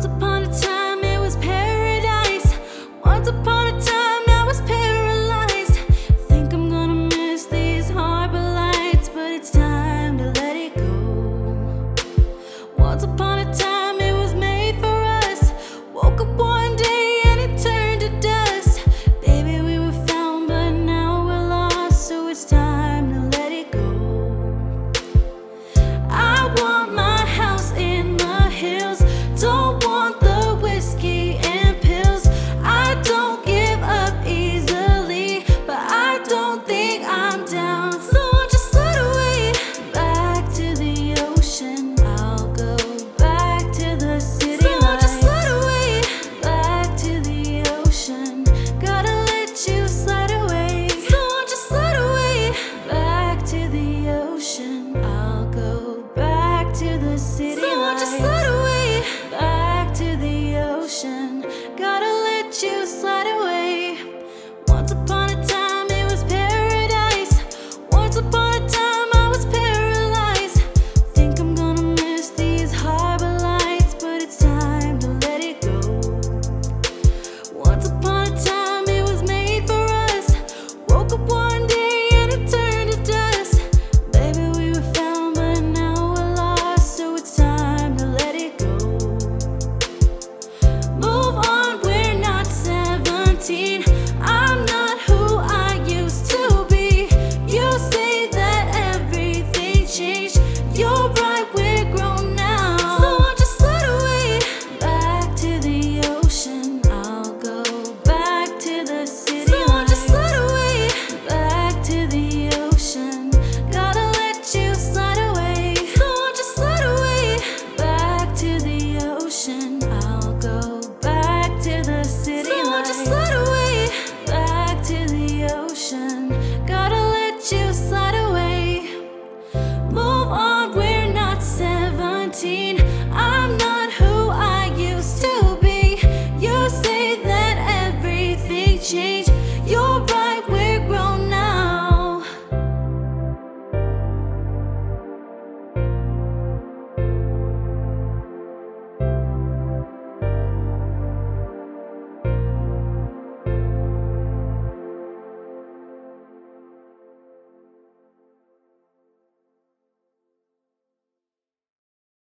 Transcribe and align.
Once 0.00 0.16
upon 0.16 0.42
a 0.44 0.60
time, 0.60 1.04
it 1.04 1.20
was 1.20 1.36
paradise. 1.36 2.54
Once 3.04 3.28
upon 3.28 3.59